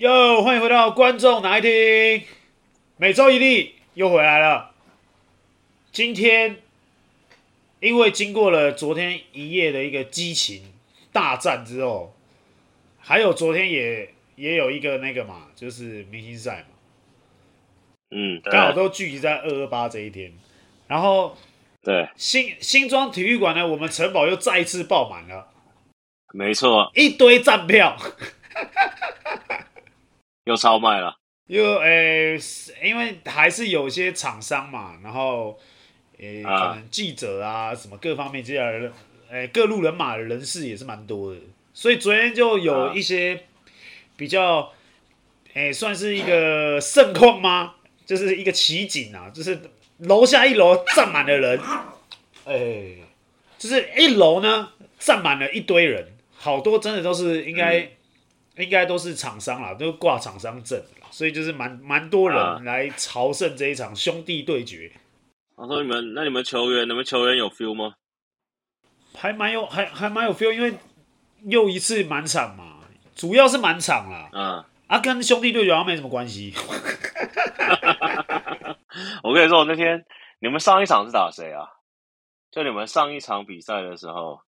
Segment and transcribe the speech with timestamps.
[0.00, 2.26] 哟，欢迎回到观众哪一听，
[2.96, 4.70] 每周一例又回来了。
[5.92, 6.56] 今天
[7.80, 10.72] 因为经过了昨天一夜的一个激情
[11.12, 12.16] 大战之后，
[12.98, 16.76] 还有昨天也也有一个那个嘛，就是明星赛嘛，
[18.10, 20.32] 嗯，刚好都聚集在二二八这一天，
[20.86, 21.36] 然后
[21.82, 22.08] 对。
[22.16, 25.48] 新新庄体育馆呢，我们城堡又再一次爆满了，
[26.32, 27.98] 没错，一堆站票。
[30.44, 35.58] 又超卖了，又诶、欸，因为还是有些厂商嘛，然后
[36.18, 38.92] 诶、欸，可能记者啊，什么各方面这样的，
[39.30, 41.40] 诶、欸，各路人马的人士也是蛮多的，
[41.74, 43.44] 所以昨天就有一些
[44.16, 44.72] 比较，
[45.52, 47.74] 诶、欸，算是一个盛况吗？
[48.06, 49.60] 就是一个奇景啊，就是
[49.98, 51.60] 楼下一楼站满了人，
[52.46, 52.98] 诶、欸，
[53.58, 57.90] 就是一楼呢站满了一堆人，好多真的都是应该。
[58.60, 60.80] 嗯应该都是厂商啦，都挂厂商证，
[61.10, 64.92] 所以就是蛮蛮多人来朝圣这一场兄弟对决。
[65.56, 67.94] 我、啊、说你们，那你们球员，你们球员有 feel 吗？
[69.14, 70.74] 还蛮有，还还蛮有 feel，因为
[71.44, 72.80] 又一次满场嘛，
[73.14, 74.30] 主要是满场啦。
[74.32, 76.54] 嗯，啊，跟兄弟对决好像没什么关系。
[79.22, 80.04] 我跟你说，我那天
[80.38, 81.68] 你们上一场是打谁啊？
[82.50, 84.40] 就你们上一场比赛的时候，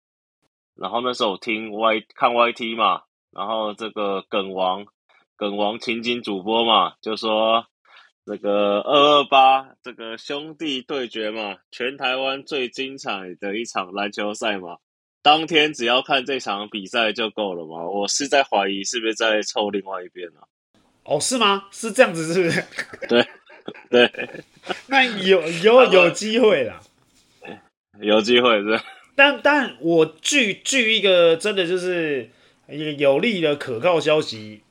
[0.75, 3.03] 然后那时候我听 Y 看 YT 嘛。
[3.31, 4.85] 然后这个梗王，
[5.37, 7.65] 梗王情景主播嘛，就说
[8.25, 14.77] 这个二二八这个兄弟对决嘛，全台湾最精彩的一场篮球赛嘛，
[15.23, 17.89] 当天只要看这场比赛就够了嘛。
[17.89, 20.43] 我是在怀疑是不是在凑另外一边啊？
[21.05, 21.67] 哦，是吗？
[21.71, 22.63] 是这样子，是不是？
[23.07, 23.25] 对
[23.89, 24.11] 对，
[24.87, 26.81] 那有有有机会啦，
[28.01, 28.79] 有机会是。
[29.15, 32.29] 但但我据据一个真的就是。
[32.71, 34.61] 一个有利的可靠消息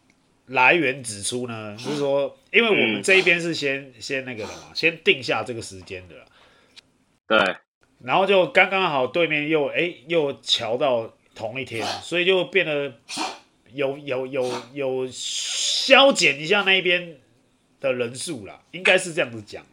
[0.46, 6.14] 来源指出呢，就是说，因为我们这一边是先、嗯、先那个的嘛，先定下这个时间的，
[7.28, 7.56] 对，
[8.02, 12.94] 然后就刚刚好对面又哎又瞧到同一天， 所以就变得
[13.72, 17.18] 有有有有消减一下那一边
[17.78, 19.64] 的人数啦，应该是这样子讲。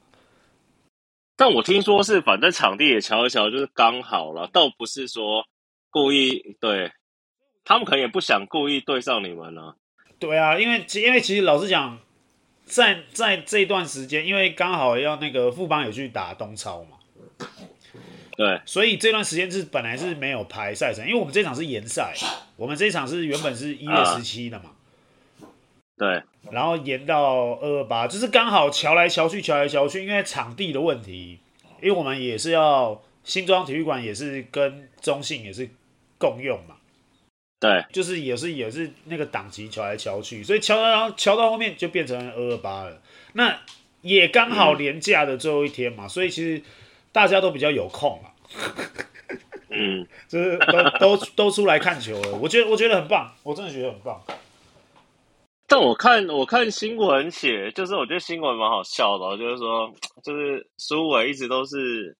[1.35, 5.45] 但我听说是反正场地也瞧一瞧，就是刚好了，倒不是说
[5.89, 6.91] 故意对。
[7.67, 9.75] 他们可能也不想故意对上你们呢、啊。
[10.17, 11.99] 对啊，因为其因为其实老实讲，
[12.63, 16.97] 在在这段时间，因为刚好要那个富邦有去打东超嘛，
[18.37, 22.13] 对，所以这段时间是本来是没有排赛程，因为我们这场是延赛，
[22.55, 24.71] 我们这一场是原本是一月十七的嘛，
[25.97, 31.37] 对，然后延到二二八，就是刚好瞧来瞧去，瞧来瞧去，因为场地的问题，
[31.81, 35.69] 因为我们也是要新庄体育馆也是跟中信也是
[36.17, 36.76] 共用嘛。
[37.59, 43.01] 对，就是也是也是那个档期敲来敲去，所以敲到然后乔到后面就变成二二八了。
[43.33, 43.59] 那
[44.01, 46.61] 也刚好连假的最后一天嘛，嗯、所以其实
[47.11, 48.29] 大家都比较有空嘛。
[49.69, 52.35] 嗯， 就是都都都出来看球了。
[52.35, 54.21] 我觉得我觉得很棒，我真的觉得很棒。
[55.65, 59.91] 但我看我看新闻写，就是我觉得新闻蛮好笑的，就是说
[60.23, 62.15] 就是苏伟一直都是。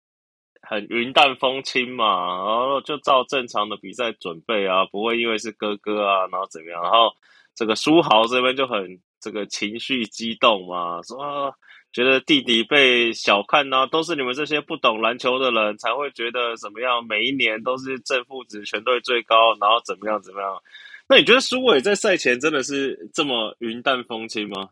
[0.70, 6.82] 很云淡风轻嘛，然后就照正常的比赛准备啊，不会因为是哥哥啊，然后怎么样？
[6.84, 7.14] 然后
[7.56, 11.56] 这个书豪这边就很这个情绪激动嘛，说、
[11.94, 17.06] 觉得弟弟被小看啊，都是你们这些不懂篮球的人才会觉得怎么样？
[17.08, 20.62] 每一年都是正负值全队最高，然后怎么样怎么样？
[21.08, 24.72] 那你觉得苏伟在赛前真的是这么云淡风轻吗？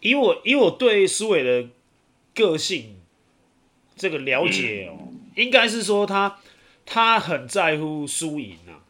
[0.00, 1.68] 以我以我对苏伟的
[2.34, 2.96] 个性。
[3.96, 6.38] 这个了解哦，应该是说他
[6.84, 8.82] 他很在乎输赢啊，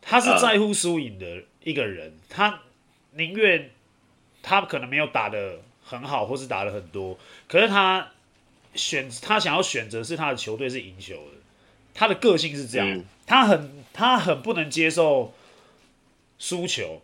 [0.00, 2.60] 他是在乎输赢的一个人，他
[3.12, 3.70] 宁愿
[4.42, 7.18] 他可能没有打的很好，或是打了很多，
[7.48, 8.12] 可是他
[8.74, 11.38] 选他想要选择是他的球队是赢球的，
[11.94, 15.34] 他的个性是这样，他很他很不能接受
[16.38, 17.02] 输球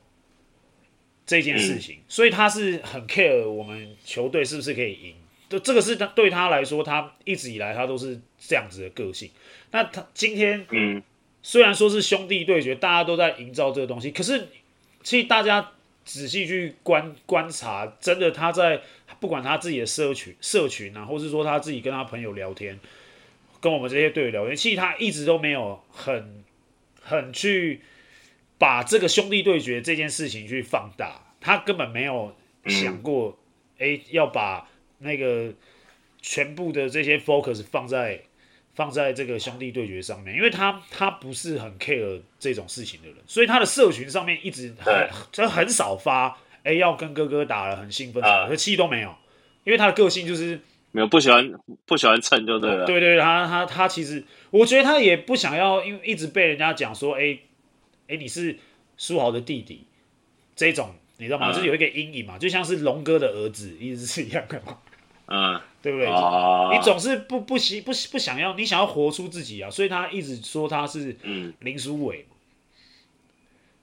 [1.26, 5.14] 这件事情，所以他是很 care 我们球队是不是可以赢。
[5.48, 9.30] 就这个是他对他来说，他一直以来他都是这样子的个性。
[9.70, 11.02] 那他今天，嗯，
[11.42, 14.48] 虽然说是兄弟对决，大家都在营造这个东西，可是
[15.02, 15.72] 其实大家
[16.04, 18.82] 仔细去观观察，真的他在
[19.20, 22.78] 不管他自己的社群社群啊，或是说他自己跟他朋友聊天，
[23.60, 26.44] 跟我们这些队友聊天，其实他一直都没有很
[27.02, 27.80] 很去
[28.58, 32.36] 把这个兄弟对决这件事情去放大，他根本没有
[32.66, 33.38] 想过，
[33.78, 34.68] 哎、嗯，要把。
[34.98, 35.52] 那个
[36.20, 38.20] 全部的这些 focus 放在
[38.74, 49.14] 放在这个兄弟对决上面，因为他他不是很 care 这种事情的人，所以他的社群上面一直很就很少发，哎，要跟哥哥打了，很兴奋，可气都没有，
[49.64, 50.60] 因为他的个性就是
[50.92, 51.52] 没有不喜欢
[51.86, 52.86] 不喜欢蹭就对了。
[52.86, 57.38] 对对，他他他其实我觉得他也不想要，因为一直被人家讲说，哎
[58.06, 58.56] 哎，你是
[58.96, 59.86] 书豪的弟弟，
[60.54, 61.52] 这种你知道吗？
[61.52, 64.78] 就是有一个阴影嘛，就像是龙哥的儿子，一直是一样的嘛。
[65.30, 66.06] 嗯，对不对？
[66.06, 71.14] 啊、你总是不不喜不不想要，你想要活出自己啊，所以他一直说他是
[71.60, 72.26] 林书纬，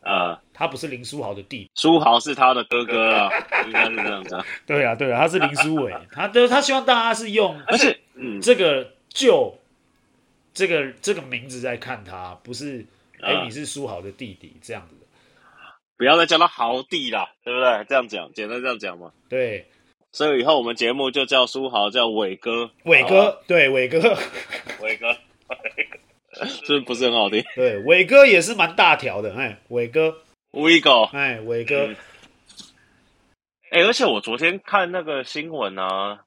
[0.02, 3.30] 呃，他不是林书豪的弟弟，书豪是他的哥哥啊，
[3.68, 4.44] 应该是这样子。
[4.66, 9.56] 对啊，对啊，他是林书伟，他的他希望大家是用，而且嗯，这个就
[10.52, 12.84] 这个这个名字在看他，不是
[13.22, 15.06] 哎、呃，你是书豪的弟弟这样子的，
[15.96, 17.86] 不要再叫他豪弟啦，对不对？
[17.88, 19.68] 这样讲，简单这样讲嘛，对。
[20.16, 22.72] 所以以后我们节目就叫书豪，叫伟哥。
[22.86, 24.00] 伟哥，对，伟哥，
[24.82, 25.14] 伟哥，
[26.48, 27.44] 是不是很好听？
[27.54, 30.16] 对，伟哥也是蛮大条的，哎，伟哥，
[30.52, 31.88] 伟哥，哎，伟哥，
[33.72, 36.22] 哎、嗯，而且我昨天看那个新闻啊，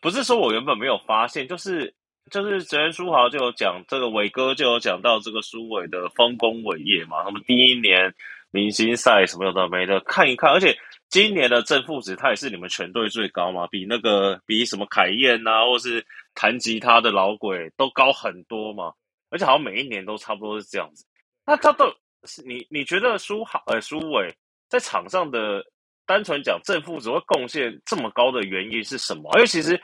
[0.00, 1.92] 不是说我原本没有发现，就是
[2.30, 8.14] 就是昨天书豪就有讲，这个伟哥就有讲到这个苏伟的丰功伟业嘛，他们第一年
[8.52, 10.76] 明星赛什么有的没的，看一看，而且。
[11.08, 13.66] 今年的正负值，他也是你们全队最高嘛？
[13.66, 16.02] 比那个比什么凯燕啊，或是
[16.34, 18.94] 弹吉他的老鬼都高很多嘛？
[19.28, 21.04] 而且好像每一年都差不多是这样子。
[21.44, 21.94] 那他都
[22.24, 24.34] 是你你觉得苏豪呃苏伟
[24.70, 25.62] 在场上的
[26.06, 29.30] 单纯讲正负值会贡献这么高的原因是什么？
[29.34, 29.78] 因为其实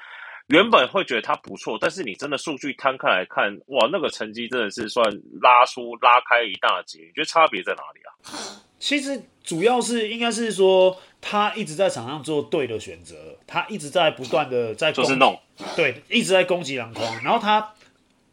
[0.49, 5.05] 原本会觉得他不错，但是你真的数据摊开来看，哇，那个成绩真的是算
[5.41, 6.99] 拉出拉开一大截。
[7.01, 8.65] 你觉得差别在哪里啊？
[8.79, 11.01] 其实主要是应该是说。
[11.21, 15.37] 他一直在场上做对的选择，他一直在不断的在就是弄，
[15.75, 17.75] 对，一直在攻击篮筐，然后他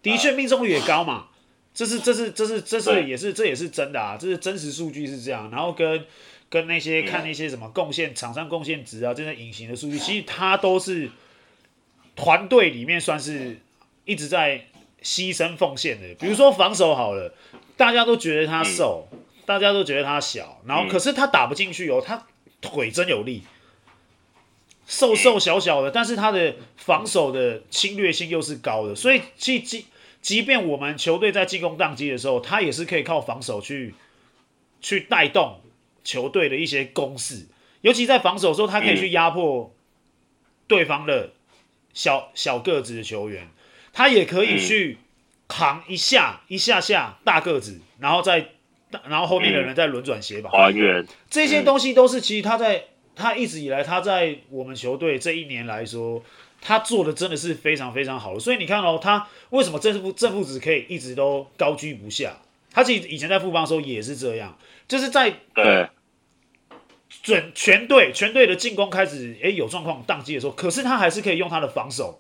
[0.04, 1.30] 的确命中率也高嘛，
[1.74, 6.06] 这是这是这是这是也是这也是真的啊，这是真实数据是这样，然后跟
[6.48, 11.10] 跟那些看那些什么贡献场上贡献值啊，这些隐形的数据，其实他都是
[12.16, 13.60] 团队里面算是
[14.06, 14.68] 一直在
[15.02, 17.34] 牺牲奉献的，比如说防守好了，
[17.78, 19.08] 大家都觉得他瘦，
[19.46, 22.26] 大家都觉得他小，然后可是他打不进去哦，他。
[22.62, 23.44] 腿真有力，
[24.88, 29.86] 瘦瘦小小的，但是他的防守的侵略性又是高的，所以即即
[30.20, 33.94] 即便我们球队在进攻宕机的时候，他也是可以靠防守去
[34.82, 35.60] 去带动
[36.04, 37.46] 球队的一些攻势，
[37.82, 39.72] 尤其在防守的时候，他可以去压迫
[40.66, 41.34] 对方的
[41.96, 43.50] 小小个子的球员，
[43.92, 45.00] 他也可以去
[45.48, 48.50] 扛一下一下下大个子，然后再。
[49.10, 52.82] 然后后面的人再轮转协防，还原这些东西都是其实他在
[53.14, 56.24] 他一直以来他在我们球队这一年来说，
[56.62, 58.40] 他做的真的是非常非常好的。
[58.40, 62.38] 所以你看哦，他为什么正负正负值可以一直都高居不下？
[62.72, 64.58] 他其实以前在富邦的时候也是这样，
[64.88, 65.90] 就是在对
[67.24, 72.20] 准全队全队的进攻开始诶有状况宕机的时候，可是他还是可以用他的防守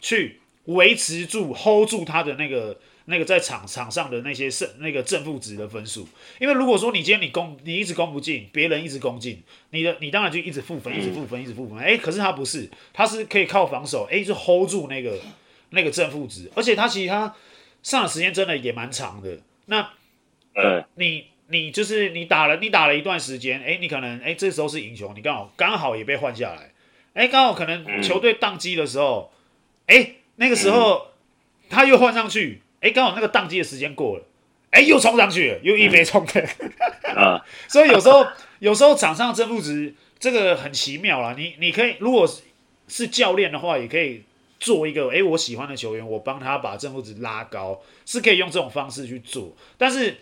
[0.00, 2.80] 去维持住 hold 住他的那个。
[3.10, 6.06] 那个在场场上的那些胜那个正负值的分数，
[6.38, 11.78] 因为如果说你今天你攻你一直攻不进，别人一直攻进，你的你当然就一直负分，一直负分，一直负分。
[11.78, 15.18] 哎，可是他不是，他是可以靠防守，哎，就 hold 住那个
[15.70, 17.34] 那个正负值，而且他其实他
[17.82, 19.38] 上的时间真的也蛮长的。
[19.64, 19.90] 那，
[20.54, 26.72] 呃，你你就是你打了你打了一段时间，哎，你可能哎这时候是英雄，你刚好刚好也被换下来，
[27.14, 29.32] 哎，刚好可能球队宕机的时候，
[29.86, 31.08] 哎，那个时候
[31.68, 32.62] 他又换上去。
[32.80, 34.24] 哎，刚好那个宕机的时间过了，
[34.70, 36.48] 哎，又冲上去了，又一飞冲天，
[37.16, 38.24] 啊， 所以有时候
[38.60, 41.34] 有时候场上正负值这个很奇妙啦。
[41.36, 42.42] 你你可以如果是
[42.86, 44.22] 是教练的话，也可以
[44.60, 49.52] 做一个，哎，我喜欢的球员，我帮他把正负值拉高，是可以用这种方式去做。
[49.76, 50.16] 但是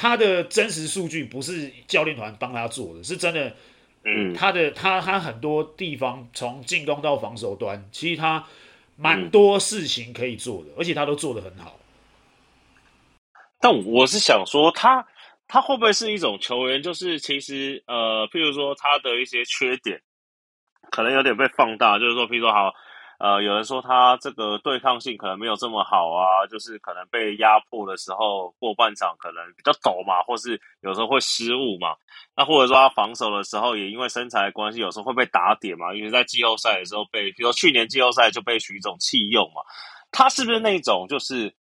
[0.00, 3.54] 他的真实数据不是教练团帮他做的，是真的，
[4.02, 8.42] 嗯，他的他他很多地方从进攻到防守端，其实他
[8.96, 11.78] 蛮多事情可以做的，而且他都做得很好。
[13.60, 16.82] 但我是想说他，他他会不会是一种球员？
[16.82, 20.00] 就是其实呃，譬如说他的一些缺点，
[20.90, 21.98] 可能有点被放大。
[21.98, 22.72] 就是说，譬如说好，
[23.20, 31.94] 呃，有人说他这个对抗性可能没有这么好啊，就是可能被压迫的时候，过半场可能比较抖嘛，或是有时候会失误嘛。
[32.34, 35.94] 那或者说他防守的时候，也因为身材的关系，有时候会被打点嘛。
[35.94, 39.60] 因为在季后赛的时候被，比如说去年季后赛就被许总弃用嘛。
[40.10, 41.54] 他是不是那种就是？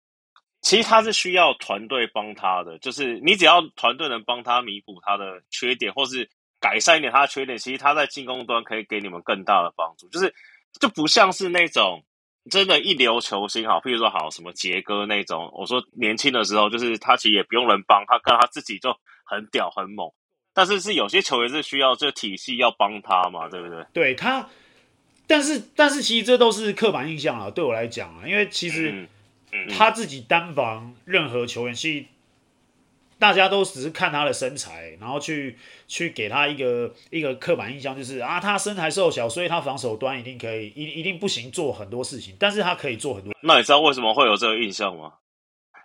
[0.61, 6.27] 其实他是需要团队帮他的，就是你只要团队能帮他弥补他的缺点，或是
[6.59, 10.09] 改善一点他的缺点，其实他在进攻端可以给你们更大的帮助。
[10.09, 10.33] 就是
[10.79, 12.03] 就不像是那种
[12.49, 18.95] 真的一流球星好，譬如说好什么杰哥那种，我说年轻的时候，就是他其实也不用人帮，他跟他自己就
[19.25, 20.11] 很屌很猛。
[20.53, 23.85] 但是是有些球员是需要这体系要帮他嘛，对不对？
[23.93, 24.49] 对他，
[25.27, 29.07] 但是但是其实这都是刻板印象啊，对我来讲啊，因为其实
[29.69, 32.05] 他自己单防任何球员，其实
[33.19, 35.57] 大家都只是看他的身材，然后去
[35.87, 43.33] 去给他一个一个刻板印象，就是啊，他身材瘦小，所以他防守端一定可以一一定不行做很多事情，但是他可以做很多。
[43.41, 45.13] 那你知道为什么会有这个印象吗？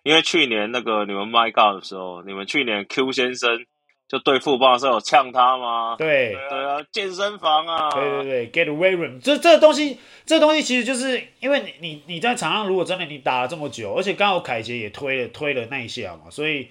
[0.02, 3.64] 因为去年那个你们 My God 的时候，你们去年 Q 先生。
[4.08, 5.96] 就对富邦的时候有呛他吗？
[5.96, 9.96] 对对啊，健身房啊，对对对，Get away room，这这个东西，
[10.26, 16.68] 这个东西其实就是因为你你你在场上，如果真的你打了这么久，而且刚好凯杰也推了推了那一下嘛，所以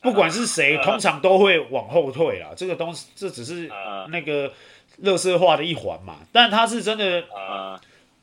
[0.00, 2.48] 不管是谁，通常都会往后退啦。
[2.56, 3.70] 这个东西这只是
[4.08, 4.52] 那个
[4.98, 7.24] 乐色化的一环嘛，但他是真的。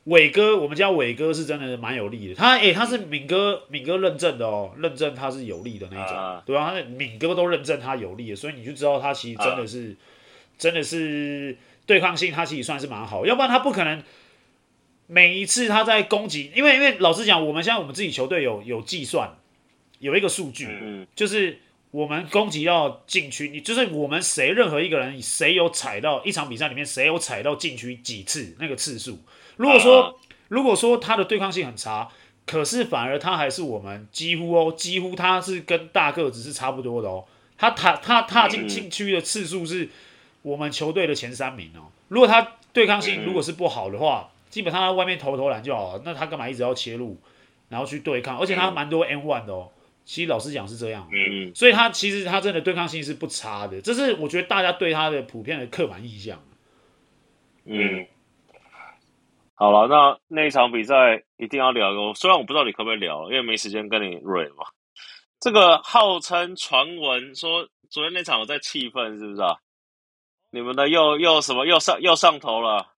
[0.05, 2.33] 伟哥，我们家伟哥是真的蛮有力的。
[2.33, 6.71] 他诶、欸，他是敏哥，敏哥认证的哦，认证他是有力的那种，啊、对吧？
[6.73, 13.23] 他敏哥都认证他有力的，所以你就知道他其实真的是，啊、真的是对抗性，他其实算是蛮好。
[13.23, 14.01] 要不然他不可能
[15.05, 19.29] 每一次他在攻击，因为因为老实讲，我们现在我们自己球队有有计算，
[19.99, 21.59] 有一个数据，嗯、就是
[21.91, 29.19] 我们攻击到禁区，你就是我们谁任何一个人谁有踩到一场比赛里面谁有踩到禁区几次那个次数。
[29.57, 32.09] 如果说如果说他的对抗性很差，
[32.45, 37.25] 可是反而他还是我们几乎哦，几乎他是跟大个子是差不多的哦。
[37.57, 39.89] 他踏他踏进禁区的次数是
[40.41, 41.91] 我们球队的前三名哦。
[42.07, 46.01] 如果他对抗性如果是不好的话，基本上他外面投投篮就好了。
[46.05, 47.17] 那他干嘛一直要切入，
[47.67, 48.39] 然后去对抗？
[48.39, 49.69] 而且他蛮多 N one 的哦。
[50.09, 53.79] 其实老实讲是这样，嗯，所以他其实他真的对抗性是不差的。
[53.79, 56.43] 这是我觉得大家对他的普遍的刻板印象，
[57.65, 58.07] 嗯。
[59.53, 62.15] 好了，那那一场比赛一定要聊个。
[62.15, 64.65] 虽然我不知道你可不可以聊，因为没时间跟你瑞嘛。
[65.39, 69.57] 这个号称传闻说昨天那场有在气愤，是不是啊？
[70.49, 72.93] 你们的又又什么又上又上头了？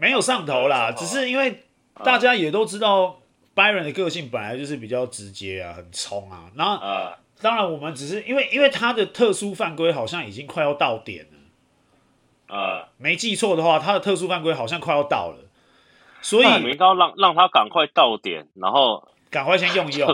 [0.00, 1.62] 没有上头啦，只是因为
[2.02, 3.20] 大家也都知道
[3.58, 6.48] Byron 的个性本来就是比较直接啊，很冲啊。
[6.54, 12.56] 然后，啊、当然我们只是因为因为他的特殊犯规好像已经快要到点了。
[12.56, 15.38] 呃，没记错的话，他的特殊犯规好像快要到了。
[16.22, 20.08] 所以，应该让让他赶快到点，然后赶快先用一用，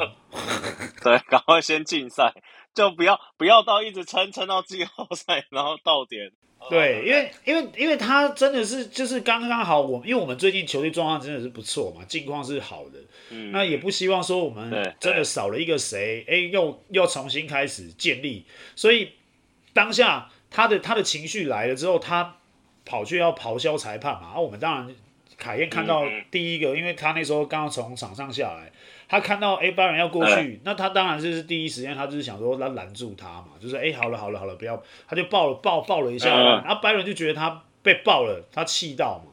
[1.04, 2.32] 对，赶快先禁赛，
[2.74, 6.32] 就不要不要到一直撑撑到季后赛，然后到点。
[6.70, 12.98] 对，因为因为因为他真的是就是刚刚好，我因为我们最近球队状况真的是不错嘛，境况是好的，
[13.30, 18.44] 嗯，那也不希望说我们真的少了一个谁，哎，又又重新开始建立，
[18.74, 19.12] 所以
[19.72, 22.36] 当下他的他的情绪来了之后，他
[22.84, 24.94] 跑去要咆哮裁判嘛，啊，我们当然。
[25.36, 28.70] 凯燕看到第一个，因为他那时候刚刚从场上下来，
[29.14, 39.30] 他看到哎，拜伦要过去，那他当然就是第一时间，他就是想说他拦住他嘛，就是哎，好了好了好了，不要，他就抱了抱抱了一下，然后拜伦就觉得他被抱了，他气到嘛，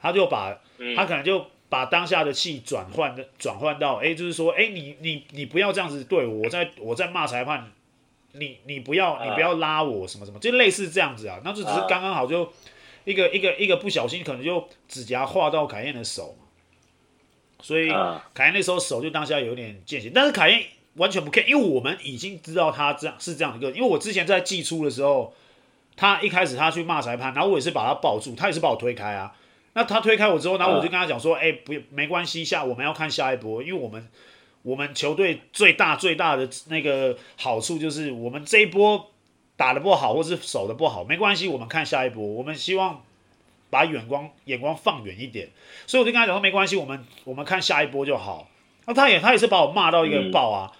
[0.00, 0.58] 他就把
[0.96, 7.70] 他可能就把当下的气转换的转换到哎，就是说哎，你你你不要这样子对我，在我在骂裁判，
[8.32, 12.52] 你你不要你不要拉我什么什么，就类似这样子啊，那就只是刚刚好就。
[13.04, 16.41] 一个一个一个不小心，可能就指甲划到凯燕的手嘛，
[17.62, 17.88] 所以
[18.34, 20.60] 凯恩那时候手就当下有点见血，但是凯恩
[20.96, 25.32] 完全不 care，因为我们已经知道他这样是这样一个，因为我之前在季初的时候，
[25.96, 29.34] 他一开始他去骂裁判，然后我也是把他抱住，他也是把我推开啊，
[29.72, 34.08] 那他推开我之后，然后我就跟他讲说，哎、欸，不，没关系，下我们要看下一波，因为我们
[34.62, 39.08] 我们球队最大最大的那个好处就是我们这一波。
[39.54, 42.26] 打的不好，或是守的不好，没关系，我们看下一波。
[42.26, 43.04] 我们希望
[43.72, 45.48] 把眼光眼光放远一点，
[45.86, 48.46] 所以我就跟他讲说，没关系，我们我们看下一波就好。
[48.84, 50.76] 那他也他也是把我骂到一个爆啊，嗯、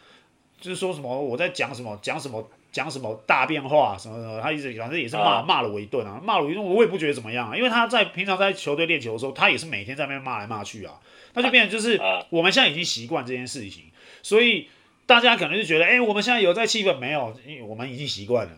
[0.60, 11.00] 就是说什么我在讲什么讲什么讲什么大变化什么什么，他一直反正也是骂骂、啊、了我一顿啊，骂了我一顿，我也不觉得怎么样啊，因为他在平常在球队练球的时候，他也是每天在那边骂来骂去啊，
[11.32, 13.84] 那就变成就是我们现在已经习惯这件事情，
[14.22, 14.68] 所以。
[15.04, 17.36] 大家可能就觉得，哎、欸，我们现在有在气氛没有？
[17.44, 18.52] 因为我们已经习惯了，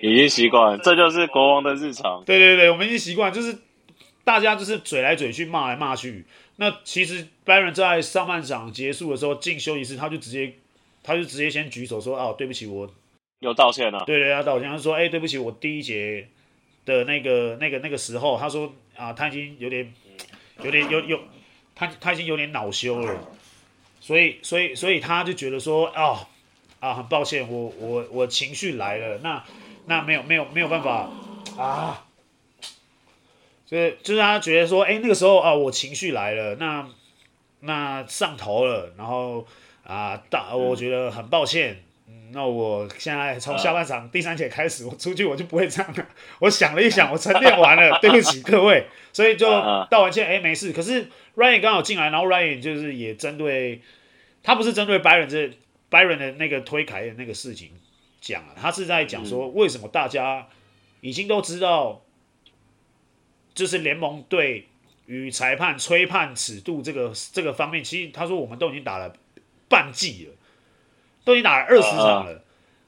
[0.00, 2.22] 已经习惯，这就是国王的日常。
[2.24, 3.56] 对对对，我们已经习惯，就是
[4.24, 6.24] 大家就是嘴来嘴去，骂来骂去。
[6.56, 10.54] 那其实 Byron 在上半场结束的时候进休息室，他就直接，
[11.02, 12.90] 他就直接先举手说：“哦，对不起，我
[13.40, 16.28] 有道歉了。”对对，他道歉，他说：“哎、欸，对不起，我第一节
[16.84, 19.92] 的那个那个那个时候，他说啊，他已经有点
[20.62, 21.20] 有点有有，
[21.74, 23.18] 他他已经有点恼羞了。”
[23.98, 26.26] 所以，所以，所以他就觉得说，哦，
[26.78, 29.42] 啊，很抱歉，我，我，我情绪来了，那，
[29.86, 31.08] 那没有，没有，没有办法，
[31.56, 32.04] 啊，
[33.64, 36.86] 所以就是他觉得说，哎，那个时候啊，我情绪来了，那
[37.60, 39.46] 那上头了，然后
[39.84, 41.82] 啊，大，我觉得很抱歉。
[42.08, 46.06] 嗯，那我现在从下半场第三节开始，我出去我就不会这样了。
[46.38, 49.48] 我想了一想，我沉淀完了，对不起各位，所以就
[49.90, 50.72] 道完歉，哎，没事。
[50.72, 53.80] 可是 Ryan 刚好进来，然后 Ryan 就是也针对
[54.42, 55.50] 他不是针对 Byron 这
[55.90, 57.70] Byron 的那个推凯的那个事情
[58.20, 60.46] 讲了，他是在讲说为什么大家
[61.00, 62.02] 已经都知道，
[63.54, 64.68] 就是联盟对
[65.06, 69.14] 于裁判吹判尺度这个这个方面，其实他说我们都已经打了
[69.68, 70.32] 半季了。
[71.24, 72.42] 都已经打了二十场了，uh,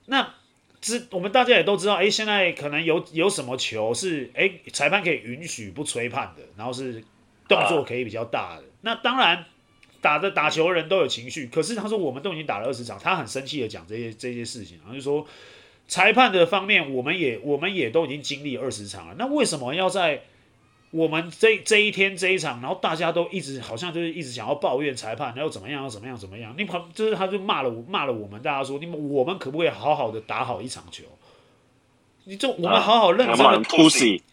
[0.06, 0.34] 那
[0.80, 7.02] 知我们大家也都知道，哎，现在可能有有什么球是哎裁判可以允许不吹判的，然后是
[7.48, 8.62] 动作可以比较大的。
[8.62, 9.44] Uh, 那当然
[10.00, 15.26] 打的打球的人都有情绪，可是他说我们都已经打了二十场，他很生气的讲这些这些事情，然后就说
[15.86, 20.22] 裁判的方面，我们也我们也都已经经历二十场了，那为什么要在？
[20.90, 26.54] 我们这这一天这一场，然后大家都一直好像就是一直想要抱怨裁判，然后怎么样，要怎么样，怎么样？
[26.56, 31.04] 你跑就是他就骂了我，骂了我们，大家说你们我们可不可以好好的打好一场球？
[32.24, 33.62] 你就我们好好认真的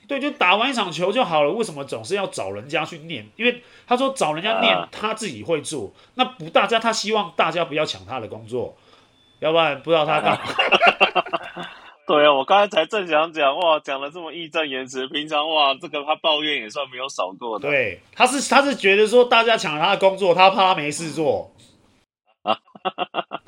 [0.08, 1.52] 对，就打完一场球就好了。
[1.52, 3.26] 为什么总是要找人家去念？
[3.36, 8.76] 因为他说找人家念，他自己会做，那不大家他希望大家不要抢他的工作，
[9.40, 10.42] 要不然不知道他干嘛。
[12.08, 15.08] 对啊，我刚才才正想讲，哇，讲的这么义正言辞。
[15.08, 17.68] 平常哇，这个他抱怨也算没有少过的。
[17.68, 21.52] 对，他是他是觉得说大家抢他的工作，他怕他没事做。
[22.46, 22.56] 啊，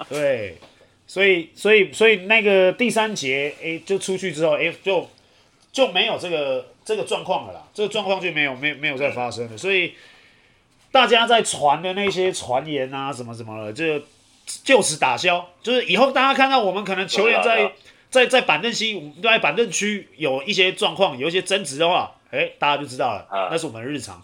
[0.09, 0.57] 对，
[1.05, 5.07] 所以所以所以那个第三节，哎，就出去之后，哎，就
[5.77, 9.55] 就没有这个这个状况了啦，这个状况就没有没有没有再发生了。
[9.55, 9.93] 所以
[10.91, 14.01] 大家在传的那些传言啊，什么什么的，就
[14.63, 15.49] 就此打消。
[15.61, 17.71] 就是以后大家看到我们可能球员在。
[18.09, 24.23] 在在板凳区，在板凳区有一些状况，有一些争执的话，哎，大家就知道了，啊、那是我们的日常。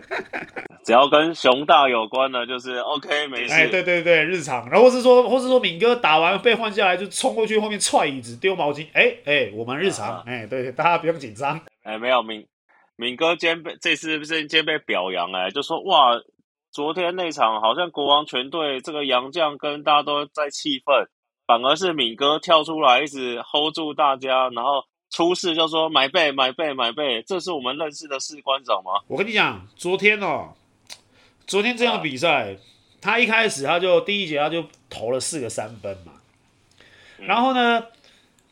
[0.84, 3.54] 只要跟熊大有关的，就是 OK，没事。
[3.54, 4.68] 哎，对对对，日常。
[4.68, 8.86] 然后是说，或是说，敏哥打完被换下来，就冲过去后面踹椅子、丢毛巾。
[8.92, 10.16] 哎哎，我们日常。
[10.16, 11.60] 啊、哎，对，大家不用紧张。
[11.84, 12.46] 哎，没有敏
[12.96, 16.20] 敏哥今天被这次不是今天被表扬哎，就说哇，
[16.72, 21.06] 昨天那场好像国王全队这个杨将跟大家都在气愤。
[21.44, 28.92] 反而是敏哥跳出来，一直 hold 住大家，然后出事就说买背买背买背，这是我们认识的士官长吗？
[29.06, 30.54] 我跟你讲，昨天哦，
[31.46, 32.56] 昨天这场比赛，啊、
[33.00, 36.14] 他一开始他就第一节他就投了四个三分嘛，
[37.18, 37.86] 嗯、然后呢，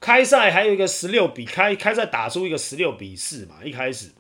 [0.01, 4.13] 开赛还有一个十六比开开赛打出一个十六比四嘛，一开始，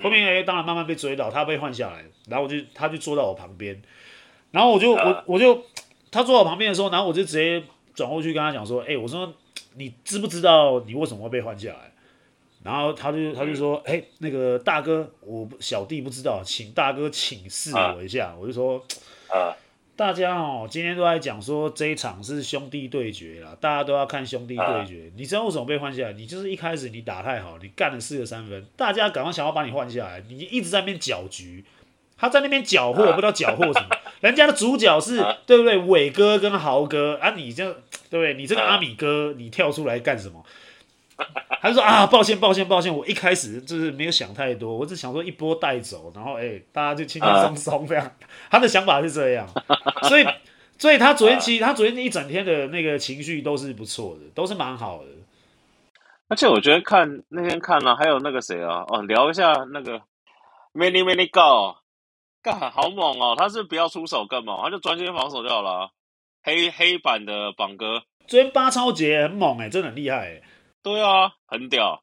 [0.00, 3.82] 后面哎当然慢慢被追到，他被换下来，然后我就他就坐到我旁边，
[4.52, 5.64] 然后我就、啊、我我就
[6.12, 7.62] 他坐我旁边的时候，然后我就直接。
[7.94, 9.30] 转过去跟他讲说：“哎、欸，我说
[9.76, 11.92] 你知不知道你为什么会被换下来？”
[12.64, 18.28] 然后他就他就说：“哎、欸，那个大哥，我小弟不知道，请大哥请示我一下。
[18.28, 18.80] 啊”我就说
[19.28, 19.50] ：“啊，
[19.96, 25.08] 大家哦，今天都在讲说这一场是兄弟对决啦，大家都要看兄弟对决。
[25.08, 26.12] 啊、你知道为什么被换下来？
[26.12, 31.64] 你就是一开始你打太好，你干了四个三分，大家赶快想要把你换下来，你一直在那边搅局。”
[32.14, 33.88] 他在那边搅和，我不知道搅和什么。
[34.20, 35.76] 人家的主角是对不对？
[35.76, 37.82] 伟哥跟豪哥啊，你这
[38.12, 38.34] 对不对？
[38.34, 40.44] 你这个阿米哥，你跳出来干什么？
[41.62, 48.14] 他就说啊，抱歉，抱歉，抱歉，我一开始就是没有想太多，我只想说一波带走，然后哎，大家就轻轻松松这样。
[48.50, 49.48] 他的想法是这样，
[50.08, 50.26] 所以，
[50.76, 55.08] 所以他昨天其实他昨天一整天的那个情绪都是不错的，都是蛮好的。
[56.28, 60.02] 而且我觉得看那天看了、啊，还有那个谁啊，哦，聊一下那个
[60.74, 61.78] Many Many Go。
[62.42, 63.36] 干好猛哦！
[63.38, 65.88] 他是不要出手更猛，他就专心防守就好了。
[66.42, 70.42] 黑黑板的榜哥，昨天八超节很猛哎，真的很厉害哎。
[70.82, 72.02] 对啊，很屌。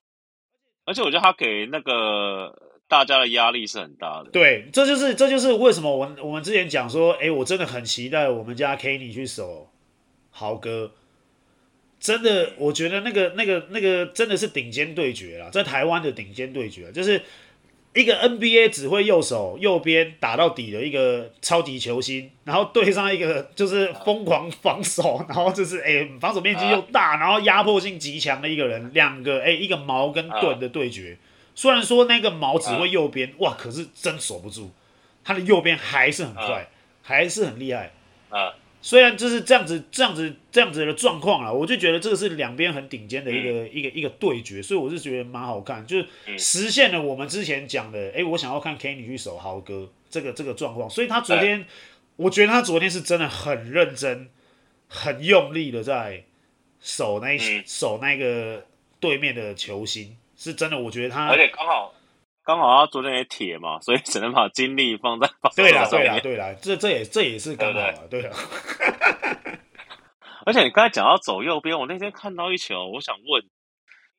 [0.85, 4.31] 而且我觉得他给那个大家的压力是很大的。
[4.31, 9.69] 对，这就是这就是为什么我我们之前讲说，哎，我真的很期待我们家 Kenny 去守
[10.29, 10.91] 豪哥。
[11.99, 17.21] 真的，我觉得那个那个那个真的是顶尖对决啦，在台湾的顶尖对决，就是。
[17.93, 31.17] 一个 NBA 只会右手右边打到底的一个超级球星，然后对上一个就是疯狂防守，然后就是哎防守面积又大，然后压迫性极强的一个人，两个哎一个矛跟盾的对决。
[31.55, 34.69] 虽然说那个矛只会右边，哇，可是真守不住，
[35.23, 36.69] 他的右边还是很快，
[37.01, 37.91] 还是很厉害。
[38.81, 51.65] 虽然就是这样子，这样子，这样子的状况啊，我就觉得这个是两边很顶尖的一个、嗯、一个一个对决，所以我是觉得蛮好看，就是实现了我们之前讲的，哎、欸，我想要看 Kenny 去守豪哥这个这个状况，所以他昨天，欸、
[52.15, 54.29] 我觉得他昨天是真的很认真、
[54.87, 56.23] 很用力的在
[56.79, 58.65] 守那、嗯、守那个
[59.01, 61.93] 对面的球星，是真的，我觉得他而且刚好
[62.43, 65.71] 刚好他昨天也铁嘛， 所以只能把精力放在防守上面。
[65.71, 68.35] 对啦，对啦，对啦，这这也这也是刚好啊，对啊。
[70.45, 73.43] 而且你刚才讲到走右边，我那天看到一球，我想问，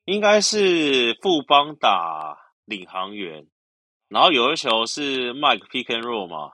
[0.04, 3.46] 应该是富邦打领航员，
[4.08, 6.52] 然后有一球是 Mike Pick and Roll 嘛，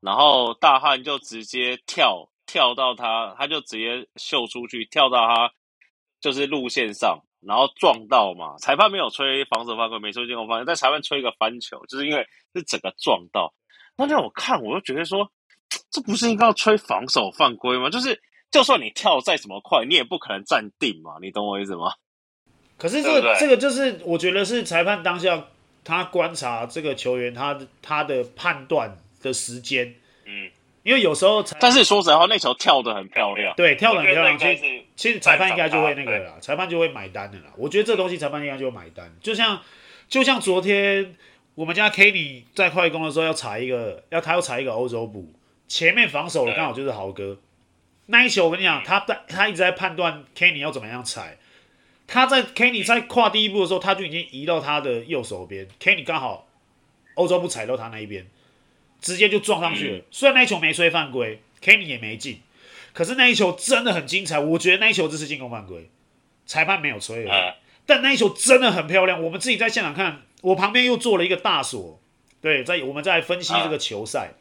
[0.00, 5.52] 然后大汉就直接跳跳到他，他就直接秀出去，跳到他
[6.20, 13.52] 就是路线上，然后撞到嘛，裁判没有吹防守犯规，没吹进攻犯规，但裁判吹一个翻球，就是因为是整个撞到。
[13.96, 15.30] 那让我看，我就觉得说，
[15.90, 17.90] 这不是应该要吹防守犯规吗？
[17.90, 18.20] 就是。
[18.50, 21.92] 就算你跳再怎么快，你也不可能站定嘛，你懂我意思吗？
[22.78, 25.48] 可是这个、这个就是我觉得是裁判当下
[25.84, 30.50] 他观察这个球员他他的判断的时间，嗯，
[30.82, 37.44] 因为有时候，但是说实在话，那球跳的很漂亮，对，跳得很漂亮，其实其实裁判应该就会那个了啦，裁判就会买单的啦。
[37.56, 39.60] 我觉得这东西裁判应该就会买单，就像
[40.08, 41.14] 就像昨天
[41.54, 45.32] 我们家 Kenny 在快攻的时候要踩一个，要他要踩一个欧洲步，
[45.66, 47.38] 前面防守的刚好就是豪哥。
[48.06, 51.36] 那一球我跟你讲，他在他一直在判断 Kenny 要怎么样踩。
[52.06, 55.68] 他在 Kenny 在跨第一步的时候，他就已经移到他的右手边。
[55.78, 56.48] Kenny 刚好
[57.16, 58.26] 欧洲步踩到他那一边，
[59.00, 60.04] 直接就撞上去了。
[60.10, 62.40] 虽然那一球没吹犯规，Kenny 也没进，
[62.92, 64.38] 可是那一球真的很精彩。
[64.38, 65.88] 我觉得那一球这是进攻犯规，
[66.46, 67.56] 裁判没有吹了。
[67.86, 69.22] 但那一球真的很漂亮。
[69.22, 72.00] 我们自己在现场看，我旁边又做了一个大锁，
[72.40, 74.32] 对，在我们在分析这个球赛，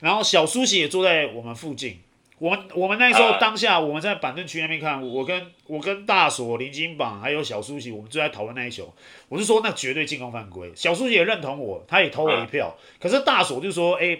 [0.00, 2.00] 然后小苏西也坐在我们附近。
[2.42, 8.92] 我们我们那时候当下我们在板凳区那边看，我跟我跟大锁、林金榜还有小苏西，我们就在讨论那一球。
[9.28, 12.76] 我是说那绝对进攻犯规，小苏西也认同我，他也投我一票。
[12.98, 14.18] 可是大锁就说，哎，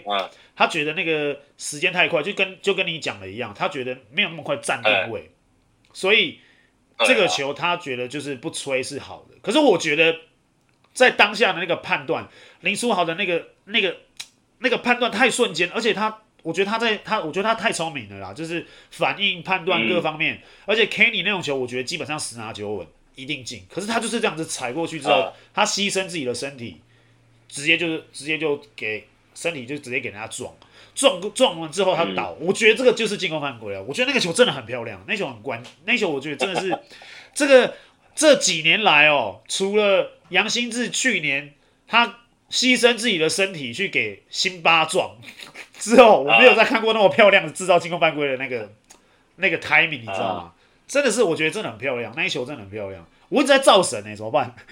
[0.55, 5.29] 他觉得那个时间太快，就跟就跟你讲的一样，他觉得没有那么快站定位，
[5.91, 6.39] 所以
[6.99, 9.35] 这个球他觉得就是不吹是好的。
[9.41, 10.15] 可是我觉得
[10.93, 12.29] 在当下的那个判断，
[12.61, 13.97] 林书豪的那个那个
[14.59, 16.19] 那个判断太瞬间，而且他。
[16.43, 20.35] 我觉得他在他，我觉得他太聪明了啦，就是反应、判断各方面。
[20.35, 23.65] 嗯、而且 Kenny 那种球，我觉得基本上十拿九稳，一定进。
[23.69, 26.81] 可是他就是这样子踩过去之后，呃、他牺牲自己的身体，
[27.47, 30.53] 直接就是直接就给身体就直接给人家撞，
[30.93, 32.35] 撞撞完之后他倒。
[32.41, 33.81] 嗯、我觉得这个就是进攻犯规了。
[33.81, 36.77] 我觉得那个球真的很漂亮，那球很关，那球我觉得真的是
[37.33, 37.75] 这个
[38.13, 41.53] 这几年来哦，除了杨新志去年
[41.87, 45.15] 他牺牲自己的身体去给辛巴撞。
[45.73, 48.71] 之后我没有再看过那么漂亮的制造进攻犯规的那个
[49.37, 50.53] 那个 timing，你知道吗？
[50.87, 53.05] 真的是，我觉得真的很漂亮，那一球真的很漂亮。
[53.29, 54.53] 我一直在造神呢、欸，怎么办？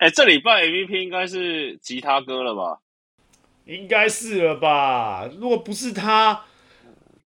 [0.00, 2.78] 哎、欸，这礼拜 MVP 应该是吉他哥了吧？
[3.64, 5.28] 应该是了吧？
[5.40, 6.44] 如果不是他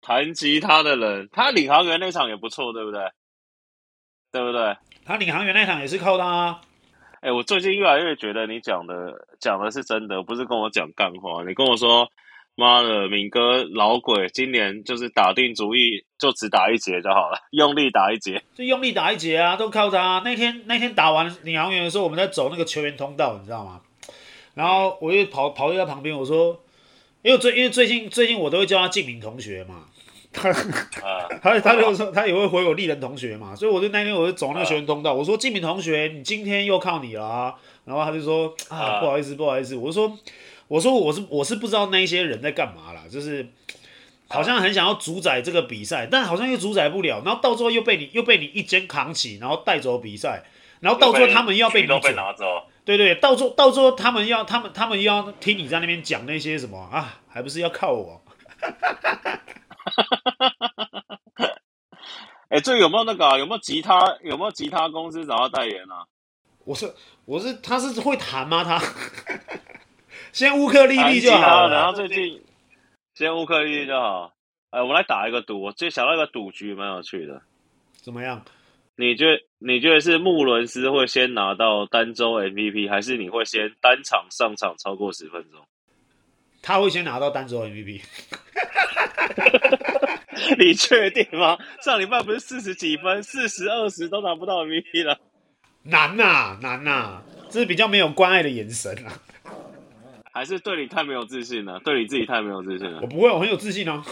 [0.02, 3.10] 弹吉他的人，他领航员那场也不错，对不对？
[4.32, 4.76] 对不对？
[5.04, 6.60] 他领航员那场也是靠他、啊。
[7.20, 11.44] 哎、我最近越来越觉得你讲的讲的是真的，不是跟我讲干话。
[11.46, 12.08] 你跟我说，
[12.54, 23.82] 妈的，敏哥老鬼，今年就是打定主意，就只打一节就好了，用力打一节，就用力打一节啊，都靠他、那天那天打完领航员的时候，我们在走那个球员通道，你知道吗？
[24.54, 26.58] 然后我就跑跑到他旁边，我说，
[27.20, 29.89] 因为最因为最近最近我都会叫他静明同学嘛。
[30.32, 30.52] 他
[31.42, 40.16] 他他就说他也会回我丽人同学嘛，所以我就那天我就走那个学员通道，我说静敏同学，你今天又靠你了啊，然后他就说啊不好意思不好意思，我说
[40.68, 43.44] 我说我是我是不知道那些人在干嘛啦，就是
[44.28, 50.44] 好像很想要主宰这个比赛，但好像又主宰不了，然后到最后又被你又被你一肩扛起，然后带走比赛，
[50.78, 52.44] 然后到最后他们又要被你被拿走，
[52.84, 58.22] 对对，到最后到最后他们要他们他们又要听你在那边讲那些什么啊，还不是要靠我。
[60.02, 60.90] 哈哈
[61.36, 61.48] 哈！
[62.48, 63.38] 哎，这有没有那个、啊？
[63.38, 64.18] 有没有吉他？
[64.22, 66.06] 有没有吉他公司找他代言啊？
[66.64, 66.92] 我是
[67.24, 68.62] 我是他是会弹吗？
[68.64, 68.78] 他
[70.32, 71.74] 先乌克丽丽就好了。
[71.74, 72.42] 然后最近
[73.14, 74.32] 先乌克丽丽就好。
[74.70, 77.42] 哎，我们来打一个赌，我最想到一个赌局，蛮有趣的。
[77.92, 78.44] 怎么样？
[78.96, 85.66] 你觉得你觉得是穆伦斯会先拿到单周 MVP，还是你会先单场上场超过十分钟？
[86.62, 88.02] 他会先拿到单周 MVP。
[90.58, 91.58] 你确定吗？
[91.82, 95.18] 上礼拜不是四十几分，四十二十都拿不到 MVP 了，
[95.84, 99.12] 难呐、啊，难呐、啊，这是比较没有关爱的眼神啊，
[100.32, 101.78] 还是对你太没有自信了？
[101.84, 103.00] 对你自己太没有自信了？
[103.02, 104.02] 我不会，我很有自信哦。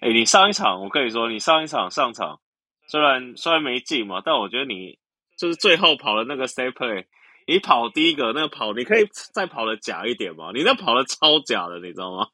[0.00, 2.40] 哎、欸，你上一场，我跟你说，你上一场上场，
[2.86, 4.98] 虽然虽然没进嘛，但我觉得你
[5.36, 7.04] 就是最后跑的那个 step play，
[7.48, 10.50] 你跑第一个那个跑，你可以再跑的假一点吗？
[10.52, 12.28] 你那跑的超假的，你知道吗？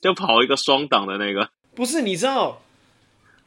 [0.00, 2.62] 就跑一个双档的那个，不是，你知道，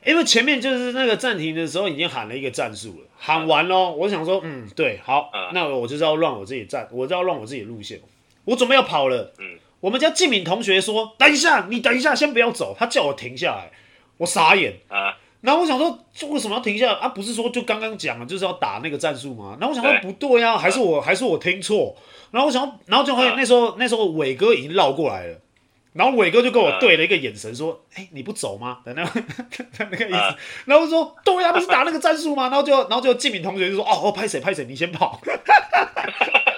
[0.06, 8.02] 因为前面就是那个暂停的时候已经喊了一个战术了，喊完喽，我想说，嗯，对，好，那我就是要乱我自己战，我就要乱我自己路线，
[8.44, 9.34] 我准备要跑了。
[9.40, 13.72] 嗯，我们家静敏同学说，等一下，你等一下，先不要走，他叫我停下来，
[14.18, 15.18] 我傻眼啊。
[15.44, 17.10] 然后我想说，这为什么要停下啊？
[17.10, 19.58] 不是说就刚刚讲了，就是要打那个战术吗？
[19.60, 21.94] 然后我想说不对啊，还是我还是我听错？
[22.32, 25.38] 然后我想，然后就发现那时候那时候伟哥已经绕过来了。
[25.92, 29.04] 然后伟哥就跟我对了一个眼神，说：“哎，你不走吗？”等那
[29.92, 30.36] 那个意思。
[30.66, 35.22] 然后说：“对呀，不是打那个战术吗？”然后就然后就静敏同学就说：“哦，拍谁拍谁，你先跑。”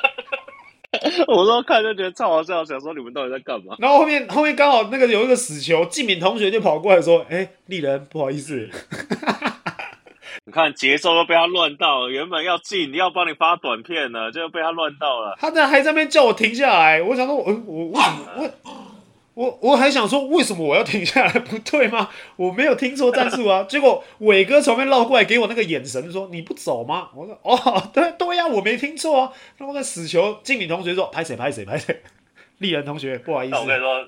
[1.27, 3.75] 我说看就觉得超好笑，想说你们到底在干嘛？
[3.79, 8.69] 然后后面后面刚好那个有一个死球，季敏同学就跑过来说：“哎，丽人，不好意思。
[10.47, 15.35] ”你看节奏都被他乱到，原本要进要帮你发短片呢，就被他乱到了。
[15.39, 18.84] 他在还在那边叫我停下来，我想说，我我为什么我？
[19.35, 21.31] 我我还想说，为什么我要停下来？
[21.39, 22.09] 不对吗？
[22.37, 23.63] 我没有听错战术啊！
[23.69, 27.55] 结果伟哥从边绕过来，给我那个眼神，说：“你不走吗？”我说：“哦，
[27.93, 32.01] 对对呀，我没听错啊。”然后在死球，静敏同学说：“拍谁拍谁拍谁。”
[32.59, 33.55] 丽人同学，不好意思。
[33.55, 34.07] 我跟你说，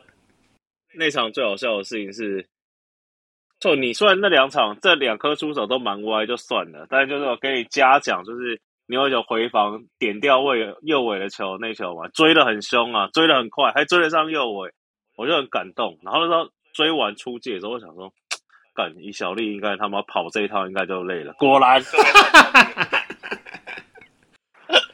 [0.96, 2.48] 那场最好笑的事情是，
[3.60, 14.72] 就你虽然那两场这两颗出手都蛮歪，就算了，但是就是我给你嘉奖，就是你有一球回防点掉位右尾的球，那球嘛，追的很凶啊，追的很快，还追得上右尾。
[15.18, 18.14] 我就很感动，然后那时候追完出界的时候，我想说，
[18.76, 21.34] 干，以小丽应该他妈跑这一套应该就累了。
[21.34, 21.84] 果然，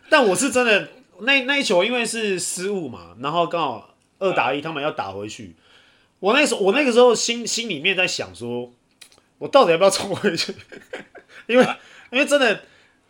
[0.09, 0.87] 但我是真的
[1.19, 5.57] 那那一球因为是失误嘛，然后刚好二打一，他们要打回去。
[6.19, 8.71] 我那时候我那个时候心心里面在想说，
[9.39, 10.55] 我到底要不要冲回去？
[11.47, 11.67] 因为
[12.11, 12.63] 因为真的，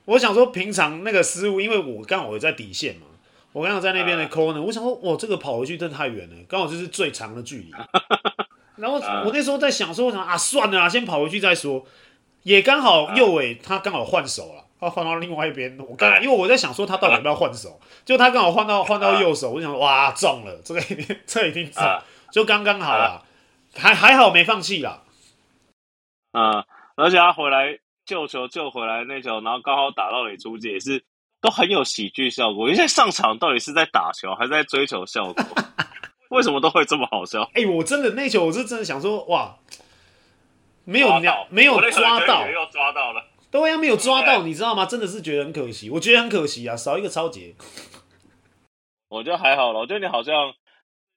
[0.06, 3.06] 我想说平常那个失误，因为我刚好我在底线嘛。
[3.54, 7.72] 我刚刚在那边的 corner，我想说，哇，这个跑回去真的太远了，刚好就是最长的距离。
[8.76, 11.86] 然后我那时候在想说，我想啊，算了啊，先跑回去再说。
[12.42, 15.78] 也刚好右尾他刚好换手了，他换到另外一边。
[15.88, 21.84] 我刚因为我在想说他到底要不要换手，就他刚好换到换到右手，我就想说哇，中了，这个一定 这一定中，
[22.32, 23.24] 就刚刚好了，
[23.76, 25.04] 还还好没放弃啦。
[26.32, 31.06] 啊，而且他回来救球救回来那球，然后刚好打到你出界也是。
[31.44, 35.46] 都很有喜剧效果，因为上场到底是在打球还是在追求效果？
[36.32, 37.44] 为什么都会这么好笑？
[37.54, 39.58] 哎、欸，我真的那球我是真的想说，哇，
[40.86, 44.86] 没有鸟，没有抓到，又抓到了，对呀，没有抓到，你知道吗？
[44.86, 47.54] 真的是觉得很可惜，我觉得很可惜啊，少一个抄截。
[49.10, 50.54] 我觉得还好了，我觉得你好像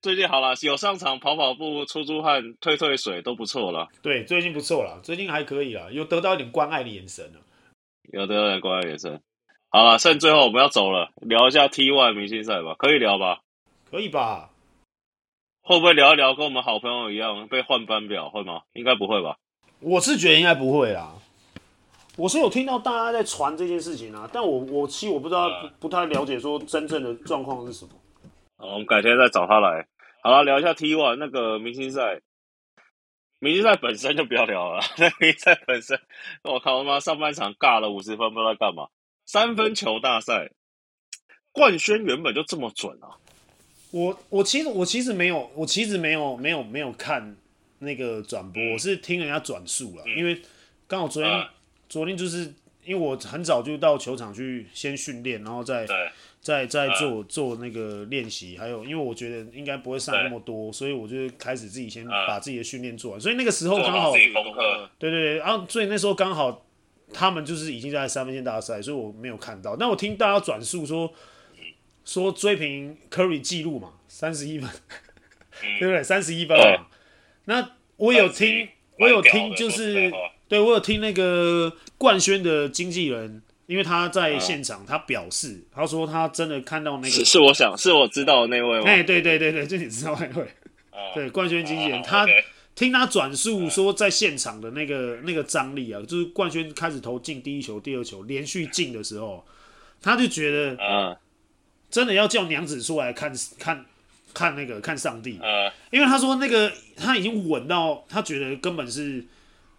[0.03, 3.87] 最近好了，有上场跑跑步、出出汗、退退水都不错了。
[4.03, 7.41] 对，最近不错了，最近还可以了，有得到一点关爱的眼神了，
[8.13, 9.23] 有得到一点关爱的眼神。
[9.77, 13.41] 好了，剩最后我们要走了，聊一下 T One 明星赛吧，可以聊吧？
[13.91, 14.49] 可以吧？
[15.61, 18.31] 会不会聊一聊跟我们好朋友一样被换班表？
[18.31, 18.63] 会吗？
[18.73, 19.37] 应该不会吧？
[19.81, 21.13] 我是觉得应该不会啦。
[22.17, 27.91] 我是有听到大家在传这件事情啊，但我我其实我不知道，不，不太了解说真正的状况是什么。
[28.57, 29.87] 好，我们改天再找他来。
[30.23, 32.23] 好了，聊一下 T One 那个明星赛。
[33.41, 36.01] 明星赛本身就不要聊了， 那明星赛本身，
[36.45, 38.89] 我靠他妈上半场尬了五十分，不知道干嘛。
[39.27, 40.51] 三分球大赛，
[41.51, 43.19] 冠轩原本就这么准啊！
[43.91, 47.37] 我我其实我其实没有，我其实没有没有没有看
[47.81, 50.41] 那个转播，我是听人家转述了，因为
[50.87, 51.47] 刚好昨天
[51.89, 55.85] 昨天就是因为我很早就到球场去先训练，然后再
[56.41, 64.33] 再再做做那个练习，还有因为我觉得应该不会上那么多，所以我就开始自己先把自己的训练做完，所以那个时候刚好对
[64.99, 66.63] 对对，然后所以那时候刚好。
[67.13, 69.77] 他们就是已经在三分线大赛，所以我没有看到。
[69.77, 71.13] 但我听大家转述说，
[72.05, 74.69] 说追平 Curry 记录嘛，三十一分，
[75.79, 76.03] 对不对？
[76.03, 76.87] 三十一分嘛。
[77.45, 80.13] 那我有听，我有听，就是
[80.49, 88.85] 对我有听那个冠轩的经纪人，因为他在现场，他表示，他说他真的看到那个，是是我想是我知道的那位吗？
[88.87, 90.49] 哎，对对对对，就你知道那位，
[91.15, 92.27] 对冠轩经纪人他。
[92.77, 99.45] 听他转述说，在现场的那个那个张力啊，就是冠轩开始投进第一球、第二球连续进的时候，
[100.03, 101.19] 他就觉得，
[101.91, 103.85] 真的要叫娘子出来看看
[104.35, 105.41] 看那个看上帝，
[105.91, 109.25] 因为他说那个他已经稳到，他觉得根本是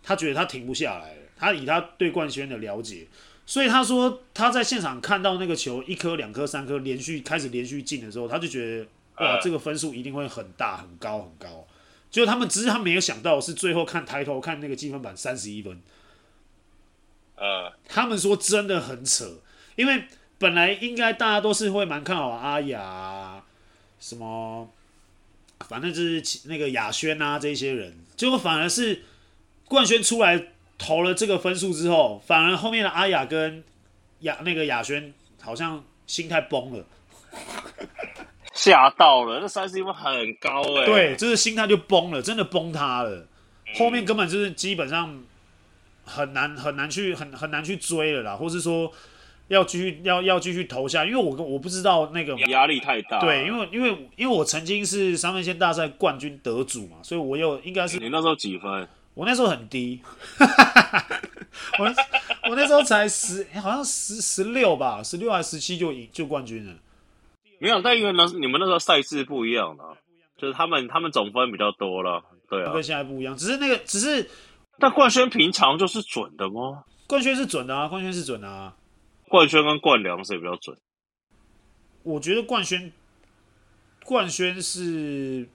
[0.02, 1.22] 他觉得他停不下来了。
[1.40, 3.06] 他以他对冠轩的了解，
[3.46, 8.88] 所以他说他在现场看到那个球一颗、两颗、三颗连续开始连续进的时候，他就觉得
[9.24, 11.67] 哇，这个分数一定会很大、很高、很高。
[12.18, 15.80] 就他们只是他没有想到是最后看抬头看那个积分板三十一分，
[17.36, 19.40] 呃，他们说真的很扯，
[19.76, 20.06] 因为
[20.40, 23.44] 本来应该大家都是会蛮看好阿雅，
[24.00, 24.68] 什么，
[25.70, 29.04] 反正就是那个亚轩啊这些人，结果反而是
[29.66, 30.48] 冠轩出来
[30.80, 33.64] 投了这个分数之后，反而后面的阿雅跟
[34.22, 36.84] 亚那个亚轩好像心态崩了，
[38.68, 43.26] 吓到了，那三十一分很高哎、欸，对，就是心态就崩了，真的崩塌了，
[43.76, 45.24] 后面根本就是基本上
[46.06, 48.92] 很难很难去很很难去追了啦，或是说。
[49.50, 53.18] 要继续要要继续投下，因为我我不知道那个压力太大。
[53.22, 58.86] 对，因为因为因为我曾经是三分线大赛冠军得主嘛，所以我又应该是你那时候几分？
[59.14, 60.02] 我那时候很低，
[61.80, 61.86] 我
[62.50, 66.74] 我那时候才十，好像十十六吧，十六还是十七就赢就冠军了。
[67.60, 69.98] 没有，但因为那你们那时候赛制不一样了，
[70.38, 74.30] 就是他们他们总分比较多了，对啊，跟现在不一样，只是那个只是，
[74.80, 76.84] 但冠宣平常就是准的吗？
[77.08, 78.76] 冠宣是准的啊，冠宣是准的啊。
[79.30, 80.78] 冠轩跟冠良谁比较准？
[82.04, 82.94] 我觉得冠轩，
[84.06, 85.50] 冠轩是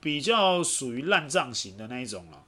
[0.00, 2.42] 比较属于烂账型的那一种了。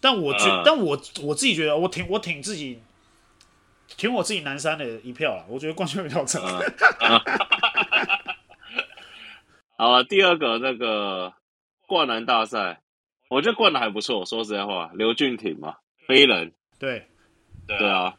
[0.00, 2.80] 但我觉，呃、但我我自己觉得，我挺我挺自己，
[3.96, 5.44] 挺我自己南山的一票了。
[5.48, 6.42] 我觉得冠军比较准。
[9.80, 11.32] 好了，第二个那个
[11.86, 12.80] 灌篮大赛，
[13.28, 14.26] 我觉得灌的还不错。
[14.26, 17.06] 说实在话，刘俊廷嘛，飞人，对，
[17.68, 18.16] 对啊。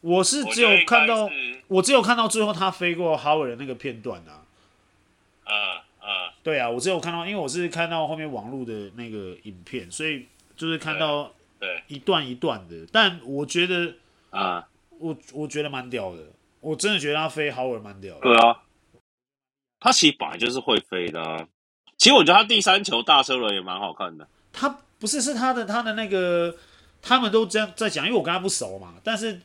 [0.00, 1.30] 我是只有看到，我，
[1.68, 4.42] 我只有看到最后他飞过 Howard 的那个片段啊。
[5.44, 5.54] 嗯
[6.00, 12.84] 嗯，对啊，我只有看到，因为我是看到后面网络的那个影片，所以就是看到对一段一段的。
[12.92, 13.94] 但我觉得
[14.30, 14.66] 啊，
[14.98, 16.24] 我我觉得蛮屌的，
[16.60, 18.22] 我真的觉得他飞 Howard 蛮屌的。
[18.22, 18.60] 对啊，
[19.86, 21.46] 他其实本来就是会飞的啊。
[21.96, 24.26] 其实我觉得他第三球大车轮也蛮好看的。
[24.52, 24.68] 他
[24.98, 26.54] 不是是他的他的那个，
[27.00, 29.40] 他们都这样在讲，因为我跟他不熟嘛，但是。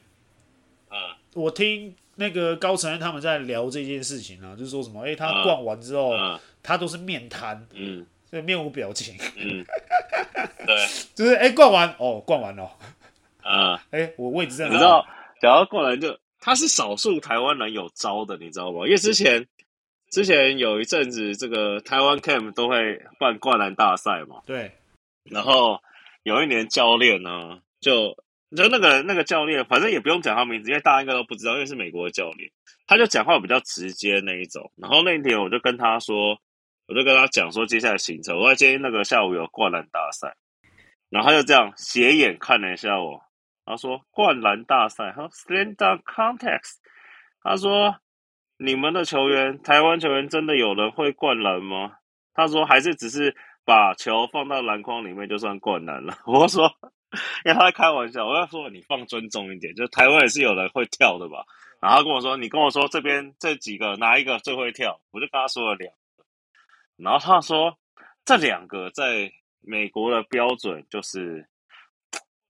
[1.34, 9.64] 我听那个高承恩他们在聊这件事情啊，就是说什么，哎、欸，他逛完之后，嗯、他都是面瘫，嗯，所以面无表情，嗯，
[10.68, 10.76] 对，
[11.16, 12.64] 就是哎、欸，灌完哦，逛完了，
[13.42, 14.74] 啊、嗯，哎、欸，我位置在哪？
[14.74, 15.08] 你知道，
[15.40, 18.86] 然后过来就他是少数台湾人有招的，你知道吗？
[18.86, 19.48] 因为之前
[20.12, 24.72] 之前有一阵子，这个台湾 Camp 都会办灌篮大赛嘛，对，
[25.24, 25.82] 然后
[26.22, 28.16] 有一年教练呢就。
[28.54, 32.52] 就那个那个教练，反正也不用讲他名字，因为大家应该都不知道，因为是美国的教练，
[32.86, 34.70] 他就讲话比较直接那一种。
[34.76, 36.38] 然后那一天我就跟他说，
[36.86, 40.36] 我就跟他讲说接下来行程，我说今天那个下午有灌篮大赛，
[41.10, 43.24] 然后他就这样斜眼看了一下我，
[43.64, 46.80] 他说灌篮大赛，他说 Slam Dunk Contest，
[47.42, 48.01] 他说
[48.64, 51.94] 你们的球员，台湾球员真的有人会灌篮吗？
[52.34, 56.18] 他说还是只是把球放到篮筐里面就算灌篮了。
[56.28, 56.72] 我说。
[57.44, 61.44] 因为他在开玩笑，我要说你放尊重一点，就台湾也是有人会跳的吧？
[61.82, 65.02] 然后跟我说，你跟我说这边这几个哪一个最会跳？
[65.12, 66.24] 我就跟他说了两个，
[66.96, 67.78] 然后他说
[68.24, 71.50] 这两个在美国的标准就是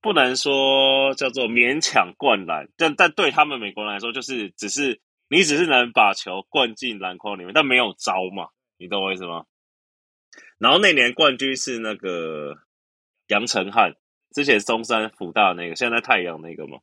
[0.00, 5.00] 不能说叫做勉强灌篮，但但对他们美国人来说，就是只是
[5.32, 9.46] 你只是能把球灌进篮筐里面，但没有招嘛，你懂我意思吗？
[10.58, 12.58] 然后那年冠军是那个
[13.28, 13.94] 杨承翰。
[14.34, 16.78] 之前中山辅大那个，现在，太阳那个嘛，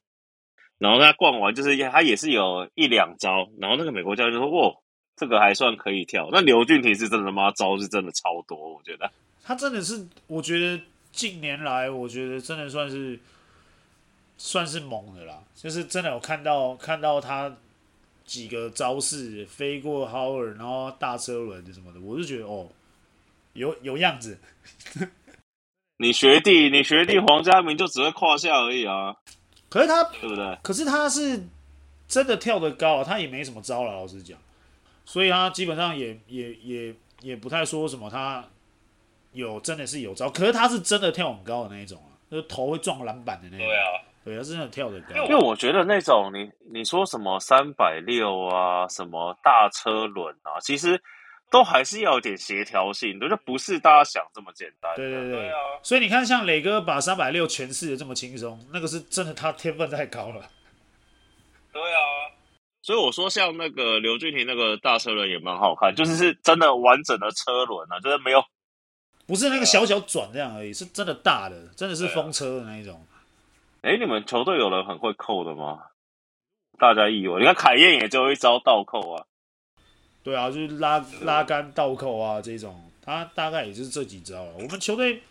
[0.78, 4.76] 然后他灌完，就是他也是有一两招，然后那个美国教练说：“哇，
[5.16, 7.52] 这个还算可以跳。”那刘俊廷是真的吗？
[7.52, 9.12] 招是真的超多，我觉得
[9.44, 10.80] 他真的是，我觉得
[11.12, 13.20] 近年来，我觉得真的算是
[14.38, 17.58] 算是猛的啦，就是真的有看到看到他
[18.30, 22.70] 几个招式飞过 Howard，然后大车轮什么的，我就觉得哦，
[23.54, 24.38] 有有样子。
[25.98, 29.16] 你学弟，你学弟黄家明就只会胯下而已啊。
[29.68, 30.60] 可是他对不对？
[30.62, 31.44] 可是他是
[32.08, 34.38] 真的跳得高，他也没什么招了，老实讲。
[35.06, 38.48] 所以他基本上也也也也不太说什么，他
[39.32, 40.30] 有真的是有招。
[40.30, 43.66] 可是他是真的跳很高的那一种啊，就是头会撞篮板的那种。
[43.66, 45.16] 对啊，对，他真的跳得高。
[45.26, 51.02] 因为我觉得那种你你说什么三百六啊，什么大车轮啊，其实。
[51.52, 54.96] 都还是要有点协调性，就不是大家想这么简单。
[54.96, 55.56] 对对对，对啊！
[55.82, 60.48] 所以你看，像磊哥把三百六诠释的这么轻松，那个是真的，他天分太高了。
[61.74, 61.98] 对啊，
[62.84, 68.46] 所以我说像那个刘俊廷那个大车轮也蛮好看，就是是真的完整的车轮啊，就是没有，
[69.26, 73.04] 不是那个小小转这样而已，是真的大的，真的是风车的那一种。
[73.82, 75.84] 哎，你们球队有人很会扣的吗？
[76.78, 79.26] 大家以为，你看凯燕也就一招倒扣啊。
[80.22, 84.52] 对啊，就是拉拉杆倒扣啊，这种他大概也就是这几招了。
[84.56, 85.22] 我们球队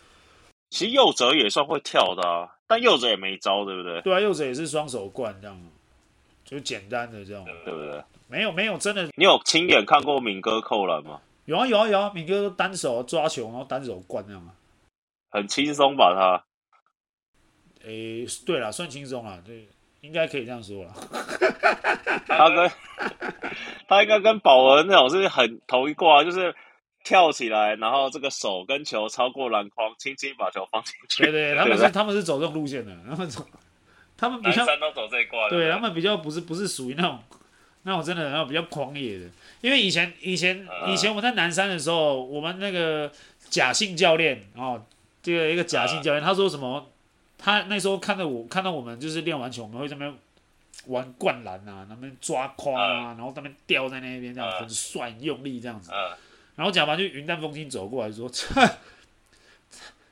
[0.70, 4.00] 其实右哲也算会跳的啊，但右哲也没招，对不对？
[4.00, 5.60] 对啊，右哲也是双手灌这样，
[6.44, 8.02] 就简单的这种，对不对？
[8.28, 11.20] 没有没有真的，你有亲眼看过敏哥扣篮吗？
[11.44, 14.52] 有啊有啊有啊，敏哥单手抓球，然后单手灌这样啊，
[15.30, 16.44] 很轻松把他？
[17.84, 19.66] 诶，对了，算轻松了，对，
[20.00, 20.94] 应该可以这样说了。
[22.26, 22.70] 他跟
[23.88, 26.54] 他应该跟宝文那种是很同一挂，就是
[27.02, 31.24] 跳起来，然后这个手跟球超过篮筐，轻轻把球放进去。
[31.24, 33.44] 对 对，他们是他们是走这种路线的，他们走，
[34.16, 35.48] 他们比较都走这一挂。
[35.48, 37.18] 对，他们比较不是不是属于那种
[37.84, 39.24] 那种真的然后比较狂野的，
[39.62, 43.10] 因为以前以前以前我们在南山的时候，我们那个
[43.48, 44.84] 假性教练哦，
[45.22, 46.90] 这个一个假性教练，他说什么？
[47.38, 50.18] 他那时候看到我看到我们就是练完球，我们会在那边
[50.86, 55.92] 玩灌篮啊，那边抓框啊，然后那边吊在那边这样很帅很用力这样子。
[56.56, 58.68] 然后贾凡就云淡风轻走过来说：“他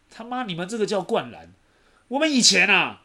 [0.08, 1.52] 他妈你们这个叫灌篮，
[2.06, 3.02] 我们以前啊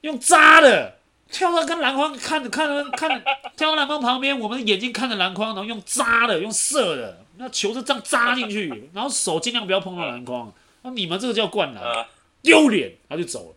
[0.00, 0.96] 用扎的，
[1.30, 3.22] 跳到跟篮筐看着看着看，
[3.56, 10.50] 跳到篮筐旁边，我们的眼睛看着篮筐，然后用扎的用射的，那球是这样扎进去，然后手尽量不要碰到篮筐。
[10.80, 12.06] 那你们这个叫灌篮。”
[12.46, 13.56] 丢脸，他就走了。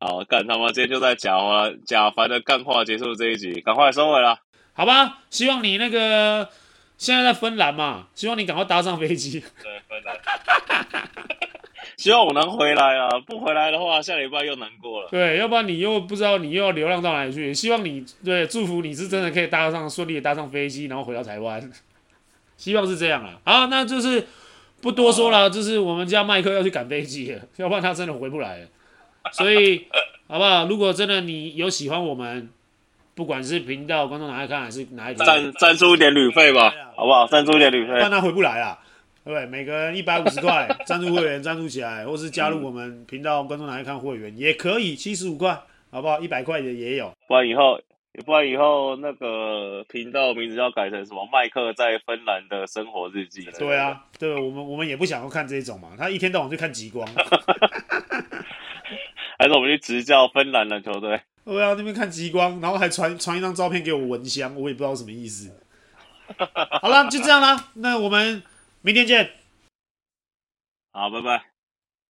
[0.00, 0.72] 好，干他妈！
[0.72, 4.40] 今天就在贾华贾凡的干话结束这一集，赶快收尾了。
[4.72, 6.48] 好吧，希望你那个
[6.96, 9.38] 现在在芬兰嘛，希望你赶快搭上飞机。
[9.62, 10.18] 对，芬兰。
[11.98, 13.20] 希望我能回来啊！
[13.26, 15.08] 不回来的话，下礼拜又难过了。
[15.10, 17.52] 对，要不然你又不知道你又要流浪到哪里去。
[17.54, 21.70] 希望你对，祝福你是真的可以搭上顺利的搭上飞机，然后回到台湾。
[22.56, 23.38] 希望是这样啊。
[23.44, 24.26] 好，那就是。
[24.82, 28.66] 不多说了，就是我们家麦克要去赶飞机了， 要不然他真的回不来了。
[29.30, 29.86] 所以，
[30.26, 30.66] 好不好？
[30.66, 32.50] 如果真的你有喜欢我们，
[33.14, 37.26] 不管是频道观众哪里看，还是哪一赞赞助一点旅费吧，好不好？
[37.28, 38.76] 赞助一点旅费，不然他回不来了，
[39.24, 39.46] 对不对？
[39.46, 45.56] 每个人一百五十块， 赞助会员赞助起来，或是加入我们频道观众哪里看会员也可以，七十五块，
[45.92, 46.18] 好不好？
[46.18, 47.80] 一百块的也有，不然以后。
[48.20, 51.26] 不然以后那个频道名字要改成什么？
[51.32, 53.48] 麦克在芬兰的生活日记。
[53.58, 55.94] 对啊，对，我们我们也不想要看这种嘛。
[55.96, 57.08] 他一天到晚就看极光，
[59.38, 61.22] 还是我们去执教芬兰篮球队？
[61.44, 65.58] 对啊，那边看极光，然后还传传一张照片给我闻香，我也不知道什么意思。
[66.80, 68.42] 好了，就这样啦，那我们
[68.82, 69.30] 明天见。
[70.92, 71.51] 好，拜拜。